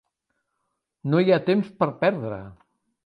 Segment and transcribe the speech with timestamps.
[1.13, 2.41] No hi ha temps per perdre.